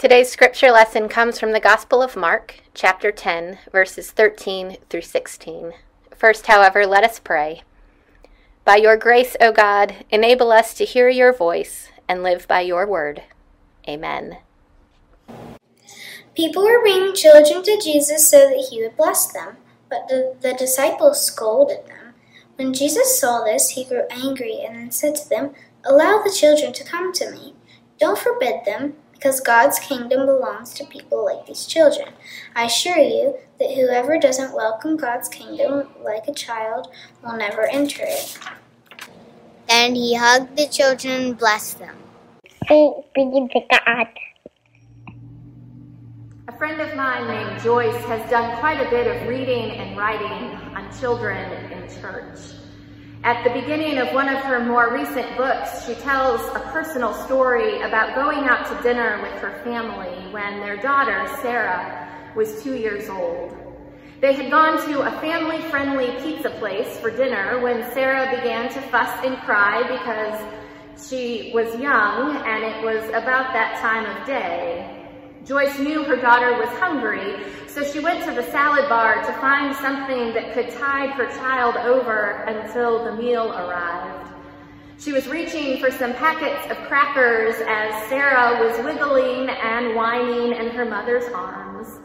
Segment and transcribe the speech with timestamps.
[0.00, 5.74] Today's scripture lesson comes from the Gospel of Mark, chapter 10, verses 13 through 16.
[6.16, 7.64] First, however, let us pray.
[8.64, 12.86] By your grace, O God, enable us to hear your voice and live by your
[12.86, 13.24] word.
[13.86, 14.38] Amen.
[16.34, 19.58] People were bringing children to Jesus so that he would bless them,
[19.90, 22.14] but the, the disciples scolded them.
[22.56, 25.50] When Jesus saw this, he grew angry and then said to them,
[25.84, 27.52] Allow the children to come to me.
[27.98, 32.08] Don't forbid them, because God's kingdom belongs to people like these children.
[32.56, 36.88] I assure you that whoever doesn't welcome God's kingdom like a child
[37.22, 38.38] will never enter it.
[39.68, 41.96] Then he hugged the children and blessed them.
[46.48, 50.56] A friend of mine named Joyce has done quite a bit of reading and writing
[50.74, 52.59] on children in church.
[53.22, 57.82] At the beginning of one of her more recent books, she tells a personal story
[57.82, 63.10] about going out to dinner with her family when their daughter, Sarah, was two years
[63.10, 63.54] old.
[64.22, 69.22] They had gone to a family-friendly pizza place for dinner when Sarah began to fuss
[69.22, 74.99] and cry because she was young and it was about that time of day.
[75.50, 79.74] Joyce knew her daughter was hungry, so she went to the salad bar to find
[79.74, 84.30] something that could tide her child over until the meal arrived.
[85.00, 90.70] She was reaching for some packets of crackers as Sarah was wiggling and whining in
[90.70, 91.98] her mother's arms.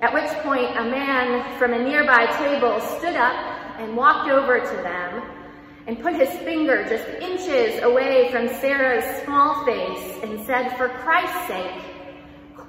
[0.00, 3.34] At which point a man from a nearby table stood up
[3.80, 5.22] and walked over to them
[5.88, 11.48] and put his finger just inches away from Sarah's small face and said, for Christ's
[11.48, 11.89] sake,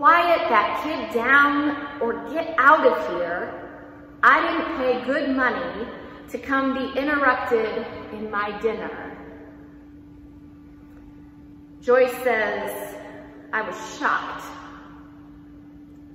[0.01, 3.69] quiet that kid down or get out of here.
[4.23, 5.87] I didn't pay good money
[6.29, 9.15] to come be interrupted in my dinner.
[11.83, 12.95] Joyce says,
[13.53, 14.43] I was shocked.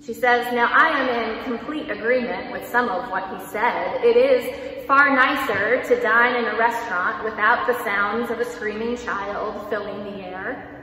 [0.05, 4.03] She says, now I am in complete agreement with some of what he said.
[4.03, 8.97] It is far nicer to dine in a restaurant without the sounds of a screaming
[8.97, 10.76] child filling the air.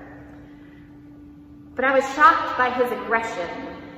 [1.76, 3.50] But I was shocked by his aggression,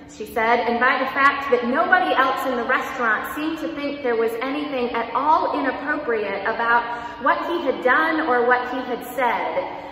[0.10, 4.02] she said, and by the fact that nobody else in the restaurant seemed to think
[4.02, 6.84] there was anything at all inappropriate about
[7.22, 9.86] what he had done or what he had said.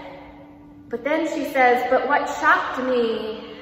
[0.89, 3.55] But then she says, but what shocked me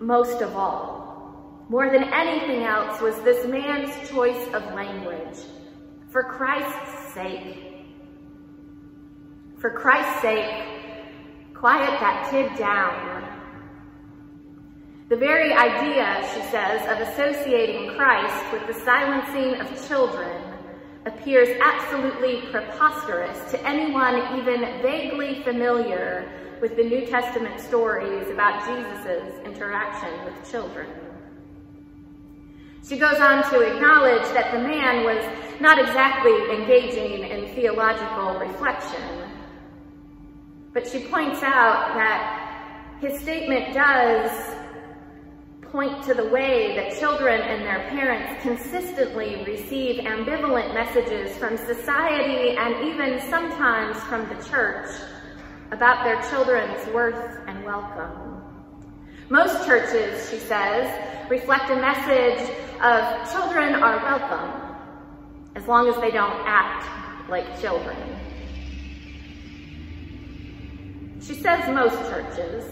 [0.00, 5.36] most of all, more than anything else, was this man's choice of language.
[6.08, 7.56] For Christ's sake.
[9.58, 10.64] For Christ's sake,
[11.52, 13.07] quiet that kid down.
[15.08, 20.42] The very idea, she says, of associating Christ with the silencing of children
[21.06, 26.30] appears absolutely preposterous to anyone even vaguely familiar
[26.60, 30.90] with the New Testament stories about Jesus' interaction with children.
[32.86, 35.24] She goes on to acknowledge that the man was
[35.58, 39.30] not exactly engaging in theological reflection,
[40.74, 44.57] but she points out that his statement does
[45.72, 52.56] point to the way that children and their parents consistently receive ambivalent messages from society
[52.56, 54.88] and even sometimes from the church
[55.70, 58.42] about their children's worth and welcome.
[59.28, 60.88] Most churches, she says,
[61.28, 62.48] reflect a message
[62.80, 64.74] of children are welcome
[65.54, 67.96] as long as they don't act like children.
[71.20, 72.64] She says most churches,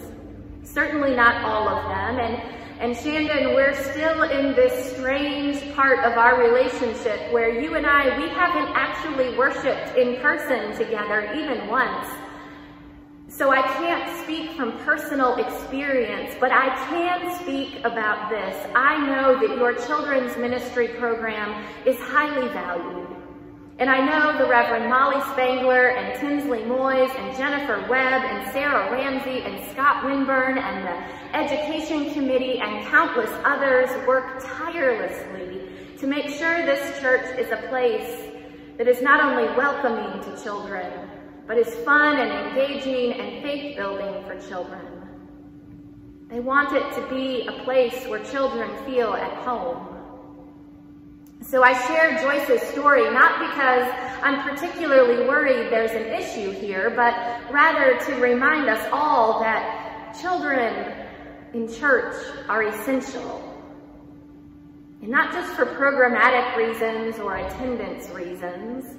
[0.63, 6.15] certainly not all of them, and and Shandon, we're still in this strange part of
[6.15, 12.07] our relationship where you and I, we haven't actually worshiped in person together even once.
[13.29, 18.55] So I can't speak from personal experience, but I can speak about this.
[18.75, 23.16] I know that your children's ministry program is highly valued.
[23.79, 28.91] And I know the Reverend Molly Spangler and Tinsley Moyes and Jennifer Webb and Sarah
[28.91, 35.69] Ramsey and Scott Winburn and the Education Committee and countless others work tirelessly
[35.99, 38.23] to make sure this church is a place
[38.79, 40.91] that is not only welcoming to children,
[41.45, 44.81] but is fun and engaging and faith-building for children.
[46.29, 49.96] They want it to be a place where children feel at home.
[51.41, 53.89] So I share Joyce's story not because
[54.21, 57.13] I'm particularly worried there's an issue here, but
[57.53, 60.93] rather to remind us all that children
[61.53, 62.15] in church
[62.49, 63.43] are essential.
[65.01, 68.97] And not just for programmatic reasons or attendance reasons.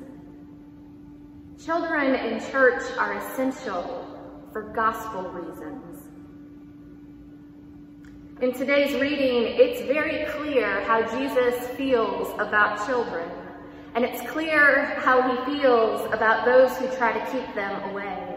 [1.62, 4.06] Children in church are essential
[4.52, 6.07] for gospel reasons.
[8.40, 13.28] In today's reading, it's very clear how Jesus feels about children,
[13.96, 18.36] and it's clear how he feels about those who try to keep them away.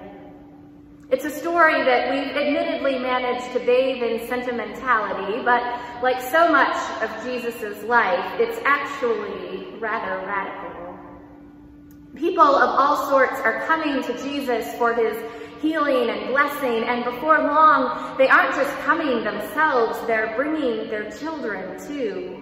[1.11, 5.61] It's a story that we've admittedly managed to bathe in sentimentality, but
[6.01, 10.97] like so much of Jesus' life, it's actually rather radical.
[12.15, 15.15] People of all sorts are coming to Jesus for his
[15.61, 21.79] healing and blessing, and before long, they aren't just coming themselves, they're bringing their children
[21.87, 22.37] too.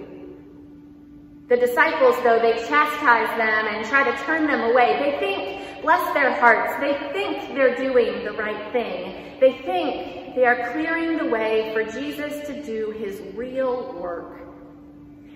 [1.49, 4.99] The disciples, though, they chastise them and try to turn them away.
[4.99, 9.37] They think, bless their hearts, they think they're doing the right thing.
[9.39, 14.48] They think they are clearing the way for Jesus to do his real work.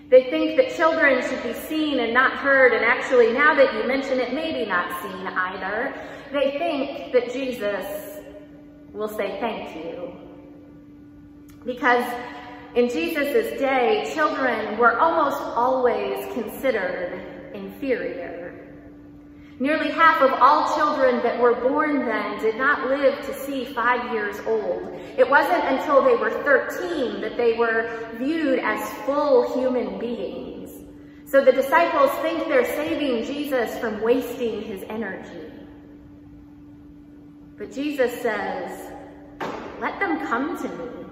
[0.10, 3.88] They think that children should be seen and not heard, and actually, now that you
[3.88, 5.94] mention it, maybe not seen either.
[6.32, 8.20] They think that Jesus
[8.92, 10.12] will say thank you.
[11.66, 12.06] Because
[12.76, 18.32] in Jesus' day, children were almost always considered inferior.
[19.60, 24.12] Nearly half of all children that were born then did not live to see five
[24.12, 24.92] years old.
[25.18, 30.72] It wasn't until they were 13 that they were viewed as full human beings.
[31.26, 35.52] So the disciples think they're saving Jesus from wasting his energy.
[37.58, 38.92] But Jesus says,
[39.80, 41.06] let them come to me.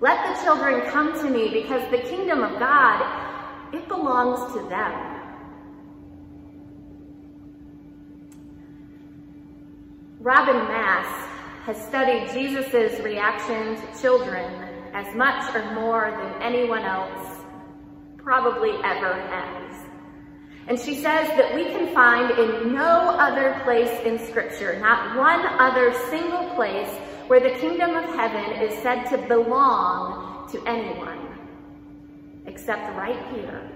[0.00, 5.11] Let the children come to me because the kingdom of God, it belongs to them.
[10.22, 11.28] Robin Maas
[11.64, 14.44] has studied Jesus' reaction to children
[14.94, 17.40] as much or more than anyone else
[18.18, 19.76] probably ever has.
[20.68, 25.44] And she says that we can find in no other place in Scripture, not one
[25.58, 26.90] other single place,
[27.26, 31.36] where the kingdom of heaven is said to belong to anyone,
[32.46, 33.68] except right here.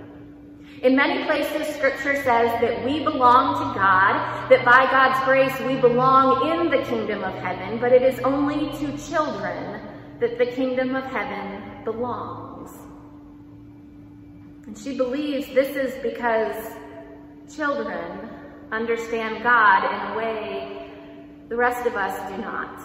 [0.82, 5.81] In many places, Scripture says that we belong to God, that by God's grace we
[5.81, 9.81] belong in the kingdom of heaven, but it is only to children
[10.20, 12.70] that the kingdom of heaven belongs.
[14.67, 16.75] And she believes this is because
[17.55, 18.28] children
[18.70, 20.90] understand God in a way
[21.49, 22.81] the rest of us do not.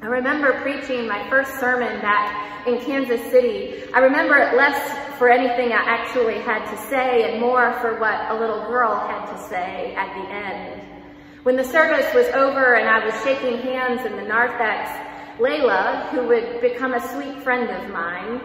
[0.00, 3.84] I remember preaching my first sermon back in Kansas City.
[3.94, 8.28] I remember it less for anything I actually had to say and more for what
[8.32, 10.82] a little girl had to say at the end.
[11.44, 14.90] When the service was over and I was shaking hands in the narthex,
[15.38, 18.40] Layla, who would become a sweet friend of mine,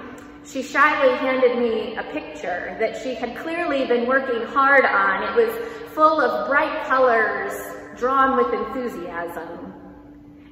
[0.45, 5.23] she shyly handed me a picture that she had clearly been working hard on.
[5.23, 7.53] It was full of bright colors,
[7.97, 9.73] drawn with enthusiasm.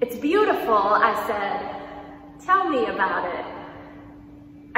[0.02, 2.44] It's beautiful, I said.
[2.44, 3.55] Tell me about it.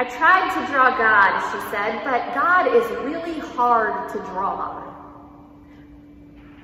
[0.00, 4.84] I tried to draw God, she said, but God is really hard to draw.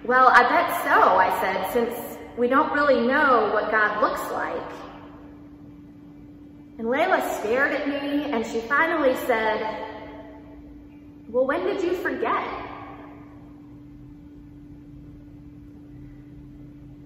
[0.04, 4.72] Well, I bet so, I said, since we don't really know what God looks like.
[6.78, 9.84] And Layla stared at me and she finally said,
[11.28, 12.46] Well, when did you forget?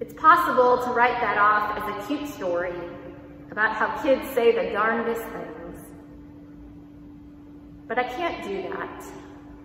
[0.01, 2.75] It's possible to write that off as a cute story
[3.51, 5.58] about how kids say the darndest things.
[7.89, 9.05] But I can't do that.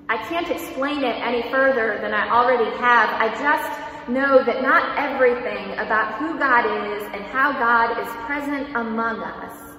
[0.10, 3.10] I can't explain it any further than I already have.
[3.10, 8.76] I just know that not everything about who God is and how God is present
[8.76, 9.76] among us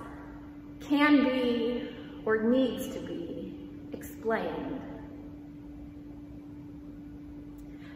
[0.80, 1.88] can be
[2.24, 3.54] or needs to be
[3.92, 4.80] explained.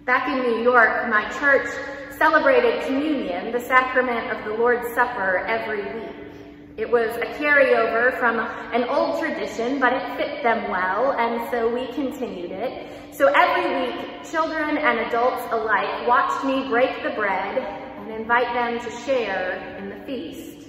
[0.04, 1.68] Back in New York, my church
[2.16, 6.17] celebrated communion, the sacrament of the Lord's Supper, every week.
[6.78, 11.68] It was a carryover from an old tradition, but it fit them well, and so
[11.68, 12.88] we continued it.
[13.12, 18.78] So every week, children and adults alike watched me break the bread and invite them
[18.78, 20.68] to share in the feast.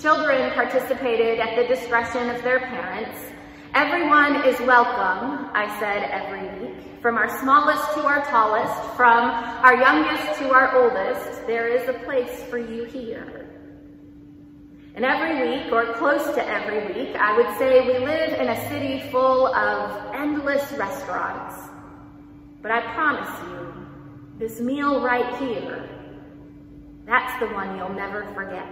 [0.00, 3.18] Children participated at the discretion of their parents.
[3.74, 7.02] Everyone is welcome, I said every week.
[7.02, 11.98] From our smallest to our tallest, from our youngest to our oldest, there is a
[12.04, 13.55] place for you here.
[14.96, 18.68] And every week, or close to every week, I would say we live in a
[18.70, 21.54] city full of endless restaurants.
[22.62, 23.86] But I promise you,
[24.38, 25.86] this meal right here,
[27.04, 28.66] that's the one you'll never forget.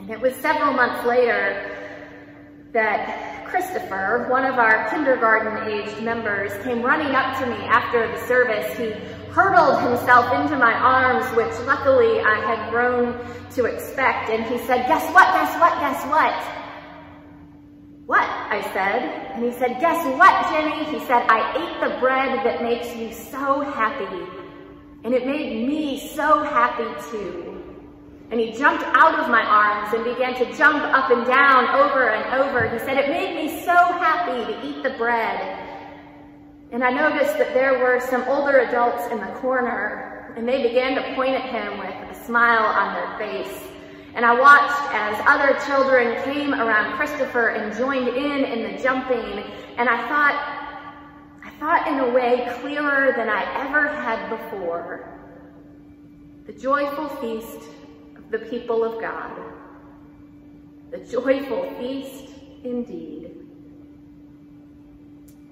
[0.00, 1.70] And it was several months later
[2.72, 8.26] that Christopher, one of our kindergarten aged members, came running up to me after the
[8.26, 8.76] service.
[8.76, 8.92] He
[9.34, 13.18] hurled himself into my arms, which luckily I had grown
[13.54, 15.26] to expect, and he said, Guess what?
[15.34, 15.74] Guess what?
[15.80, 16.64] Guess what?
[18.06, 18.28] What?
[18.28, 19.34] I said.
[19.34, 20.84] And he said, Guess what, Jenny?
[20.84, 24.22] He said, I ate the bread that makes you so happy.
[25.02, 27.60] And it made me so happy too.
[28.30, 32.08] And he jumped out of my arms and began to jump up and down over
[32.08, 32.68] and over.
[32.68, 35.63] He said, It made me so happy to eat the bread.
[36.74, 40.96] And I noticed that there were some older adults in the corner, and they began
[40.96, 43.62] to point at him with a smile on their face.
[44.16, 49.44] And I watched as other children came around Christopher and joined in in the jumping,
[49.78, 50.34] and I thought,
[51.44, 55.08] I thought in a way clearer than I ever had before.
[56.46, 57.68] The joyful feast
[58.16, 59.40] of the people of God.
[60.90, 63.33] The joyful feast indeed.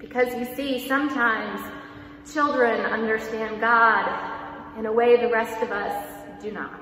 [0.02, 1.60] Because you see, sometimes
[2.30, 6.06] children understand God in a way the rest of us
[6.42, 6.80] do not.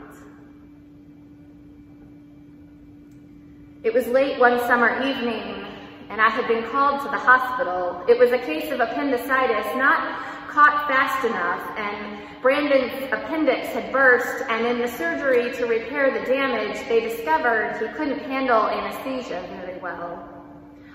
[3.82, 5.64] It was late one summer evening,
[6.08, 8.04] and I had been called to the hospital.
[8.08, 14.44] It was a case of appendicitis, not caught fast enough, and Brandon's appendix had burst,
[14.48, 19.78] and in the surgery to repair the damage, they discovered he couldn't handle anesthesia very
[19.78, 20.39] well.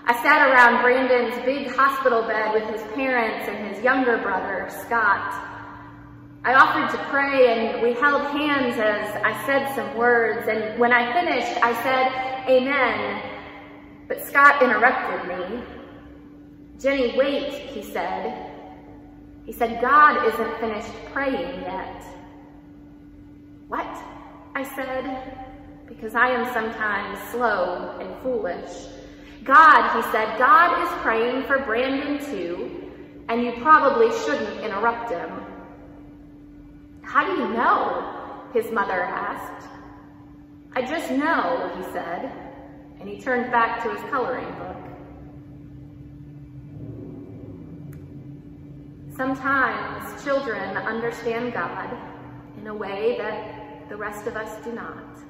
[0.08, 5.34] I sat around Brandon's big hospital bed with his parents and his younger brother, Scott.
[6.44, 10.92] I offered to pray and we held hands as I said some words, and when
[10.92, 13.20] I finished, I said, Amen.
[14.06, 15.64] But Scott interrupted me.
[16.78, 18.52] Jenny, wait, he said.
[19.44, 22.04] He said, God isn't finished praying yet.
[23.66, 23.98] What?
[24.54, 25.48] I said,
[25.88, 28.86] because I am sometimes slow and foolish.
[29.46, 32.90] God, he said, God is praying for Brandon too,
[33.28, 35.30] and you probably shouldn't interrupt him.
[37.02, 38.12] How do you know?
[38.52, 39.68] His mother asked.
[40.72, 42.32] I just know, he said,
[43.00, 44.76] and he turned back to his coloring book.
[49.16, 51.96] Sometimes children understand God
[52.58, 55.25] in a way that the rest of us do not.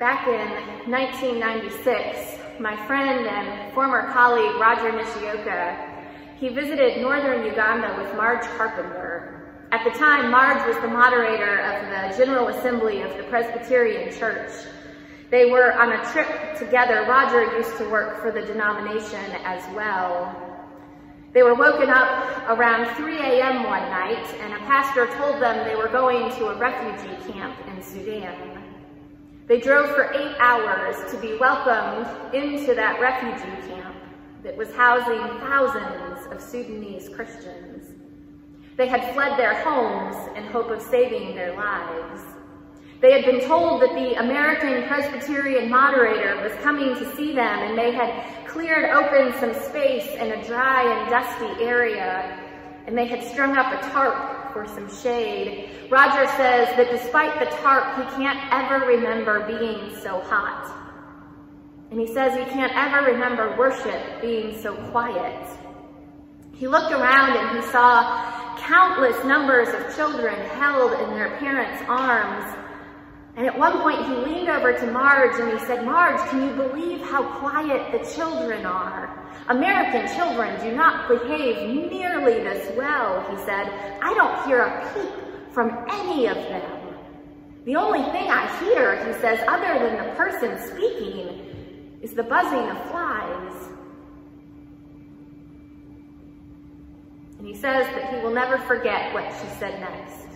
[0.00, 5.76] Back in 1996, my friend and former colleague Roger Nishioka,
[6.38, 9.52] he visited northern Uganda with Marj Carpenter.
[9.72, 14.50] At the time, Marj was the moderator of the General Assembly of the Presbyterian Church,
[15.30, 17.02] they were on a trip together.
[17.02, 20.34] Roger used to work for the denomination as well.
[21.34, 23.64] They were woken up around 3 a.m.
[23.64, 27.82] one night, and a pastor told them they were going to a refugee camp in
[27.82, 28.59] Sudan.
[29.50, 33.96] They drove for eight hours to be welcomed into that refugee camp
[34.44, 37.88] that was housing thousands of Sudanese Christians.
[38.76, 42.22] They had fled their homes in hope of saving their lives.
[43.00, 47.76] They had been told that the American Presbyterian moderator was coming to see them, and
[47.76, 52.38] they had cleared open some space in a dry and dusty area,
[52.86, 55.70] and they had strung up a tarp for some shade.
[55.90, 60.76] Roger says that despite the tarp, he can't ever remember being so hot.
[61.90, 65.46] And he says he can't ever remember worship being so quiet.
[66.54, 72.56] He looked around and he saw countless numbers of children held in their parents' arms
[73.36, 76.54] and at one point he leaned over to Marj and he said, Marj, can you
[76.54, 79.19] believe how quiet the children are?
[79.50, 83.66] American children do not behave nearly this well, he said.
[84.00, 86.94] I don't hear a peep from any of them.
[87.64, 92.70] The only thing I hear, he says, other than the person speaking, is the buzzing
[92.70, 93.68] of flies.
[97.38, 100.28] And he says that he will never forget what she said next.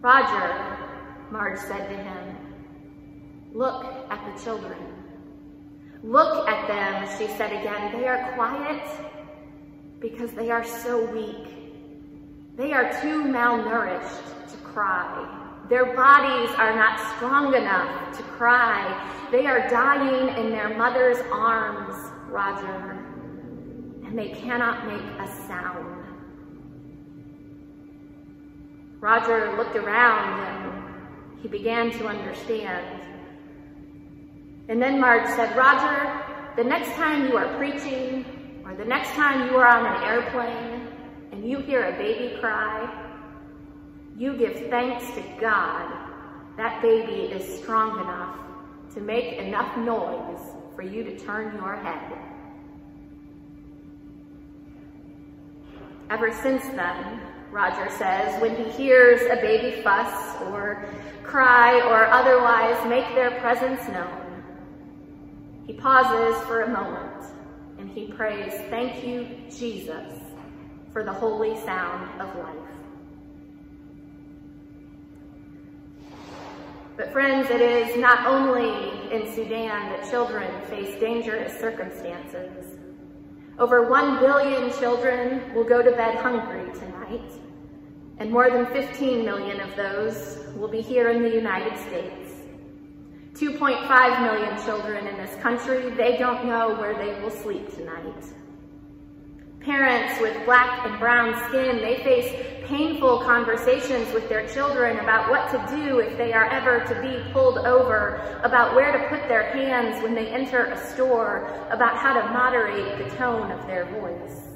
[0.00, 0.78] Roger,
[1.32, 2.36] Marj said to him,
[3.52, 4.93] Look at the children.
[6.04, 7.98] Look at them, she said again.
[7.98, 8.82] They are quiet
[10.00, 11.48] because they are so weak.
[12.56, 15.64] They are too malnourished to cry.
[15.70, 19.28] Their bodies are not strong enough to cry.
[19.32, 21.94] They are dying in their mother's arms,
[22.28, 23.02] Roger,
[24.04, 26.04] and they cannot make a sound.
[29.00, 33.13] Roger looked around and he began to understand.
[34.68, 36.22] And then Marj said, Roger,
[36.56, 38.24] the next time you are preaching,
[38.64, 40.88] or the next time you are on an airplane,
[41.32, 42.88] and you hear a baby cry,
[44.16, 45.92] you give thanks to God
[46.56, 48.38] that baby is strong enough
[48.94, 50.40] to make enough noise
[50.76, 52.16] for you to turn your head.
[56.10, 60.88] Ever since then, Roger says, when he hears a baby fuss or
[61.22, 64.23] cry or otherwise make their presence known,
[65.74, 67.24] he pauses for a moment
[67.78, 70.12] and he prays, Thank you, Jesus,
[70.92, 72.56] for the holy sound of life.
[76.96, 82.78] But friends, it is not only in Sudan that children face dangerous circumstances.
[83.58, 87.32] Over 1 billion children will go to bed hungry tonight,
[88.18, 92.23] and more than 15 million of those will be here in the United States.
[93.34, 98.24] 2.5 million children in this country, they don't know where they will sleep tonight.
[99.58, 102.32] Parents with black and brown skin, they face
[102.66, 107.32] painful conversations with their children about what to do if they are ever to be
[107.32, 112.12] pulled over, about where to put their hands when they enter a store, about how
[112.12, 114.53] to moderate the tone of their voice.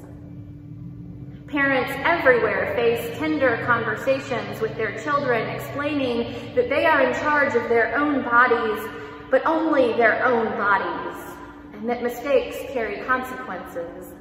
[1.49, 7.67] Parents everywhere face tender conversations with their children explaining that they are in charge of
[7.69, 8.87] their own bodies,
[9.31, 11.35] but only their own bodies,
[11.73, 14.13] and that mistakes carry consequences.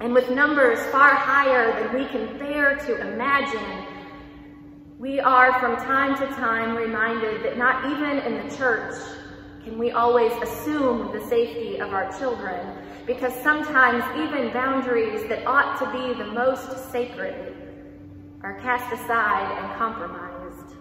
[0.00, 3.84] And with numbers far higher than we can bear to imagine,
[4.98, 8.94] we are from time to time reminded that not even in the church
[9.76, 15.90] we always assume the safety of our children, because sometimes even boundaries that ought to
[15.90, 17.56] be the most sacred
[18.42, 20.76] are cast aside and compromised.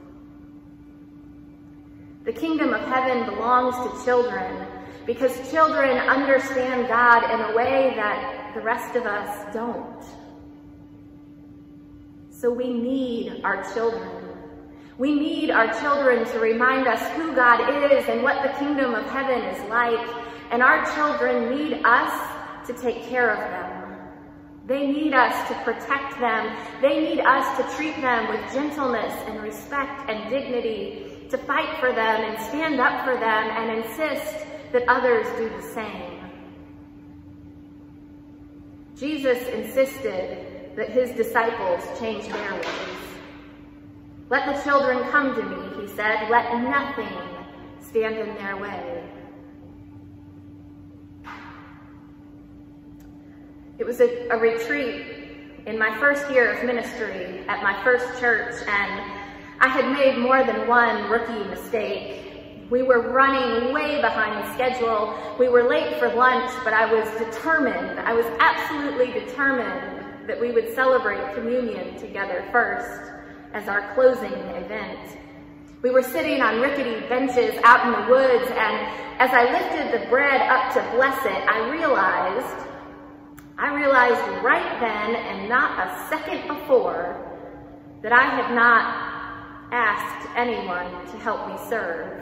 [2.24, 4.68] The kingdom of heaven belongs to children
[5.06, 10.04] because children understand God in a way that the rest of us don't.
[12.30, 14.27] So we need our children.
[14.98, 17.60] We need our children to remind us who God
[17.92, 20.08] is and what the kingdom of heaven is like.
[20.50, 23.78] And our children need us to take care of them.
[24.66, 26.58] They need us to protect them.
[26.82, 31.94] They need us to treat them with gentleness and respect and dignity, to fight for
[31.94, 36.18] them and stand up for them and insist that others do the same.
[38.98, 43.07] Jesus insisted that his disciples change their ways.
[44.30, 46.30] Let the children come to me, he said.
[46.30, 47.18] Let nothing
[47.80, 49.04] stand in their way.
[53.78, 55.06] It was a, a, retreat
[55.66, 59.02] in my first year of ministry at my first church, and
[59.60, 62.28] I had made more than one rookie mistake
[62.70, 65.18] we were running way behind schedule.
[65.40, 70.52] We were late for lunch, but I was determined, I was absolutely determined that we
[70.52, 73.17] would celebrate communion together first
[73.58, 75.18] as our closing event.
[75.82, 78.76] We were sitting on rickety benches out in the woods, and
[79.20, 82.68] as I lifted the bread up to bless it, I realized,
[83.58, 87.24] I realized right then and not a second before
[88.04, 89.08] that I had not
[89.72, 92.22] asked anyone to help me serve.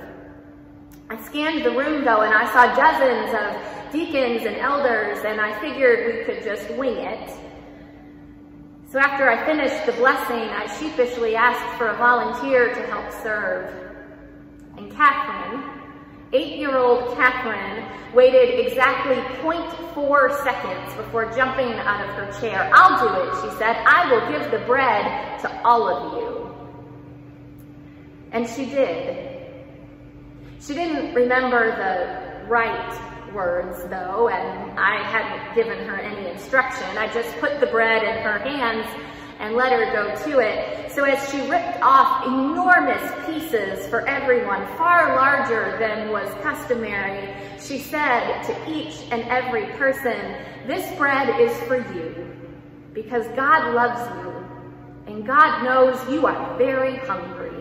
[1.10, 5.60] I scanned the room though and I saw dozens of deacons and elders and I
[5.60, 7.30] figured we could just wing it.
[8.88, 13.74] So after I finished the blessing, I sheepishly asked for a volunteer to help serve.
[14.78, 15.64] And Catherine,
[16.34, 22.70] eight-year-old Catherine, waited exactly 0.4 seconds before jumping out of her chair.
[22.74, 23.76] I'll do it, she said.
[23.88, 26.56] I will give the bread to all of you.
[28.32, 29.42] And she did.
[30.62, 36.98] She didn't remember the right words, though, and I hadn't given her any instruction.
[36.98, 38.88] I just put the bread in her hands
[39.40, 40.92] and let her go to it.
[40.92, 47.80] So as she ripped off enormous pieces for everyone, far larger than was customary, she
[47.80, 52.32] said to each and every person, this bread is for you
[52.94, 57.52] because God loves you and God knows you are very hungry.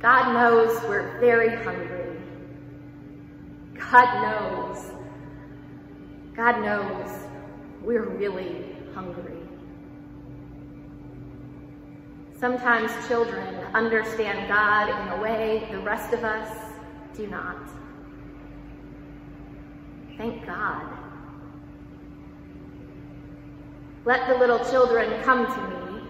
[0.00, 2.03] God knows we're very hungry.
[3.90, 4.90] God knows.
[6.34, 7.10] God knows
[7.82, 9.38] we're really hungry.
[12.38, 16.72] Sometimes children understand God in a way the rest of us
[17.16, 17.70] do not.
[20.16, 20.98] Thank God.
[24.04, 26.02] Let the little children come to me,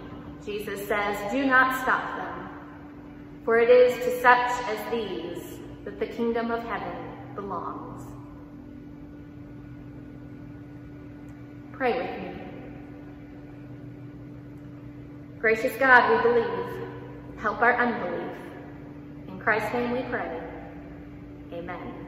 [0.44, 1.32] Jesus says.
[1.32, 2.48] Do not stop them.
[3.44, 7.03] For it is to such as these that the kingdom of heaven
[7.34, 8.02] belongs.
[11.72, 12.40] Pray with me.
[15.40, 16.88] Gracious God, we believe.
[17.38, 18.30] Help our unbelief.
[19.28, 20.40] In Christ's name we pray.
[21.52, 22.03] Amen.